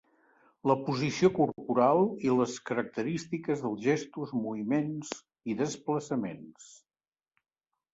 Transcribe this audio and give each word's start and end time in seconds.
La 0.69 0.75
posició 0.87 1.29
corporal 1.39 2.01
i 2.29 2.33
les 2.41 2.57
característiques 2.71 3.63
dels 3.69 3.87
gestos, 3.87 4.35
moviments 4.49 5.17
i 5.53 5.61
desplaçaments. 5.65 6.77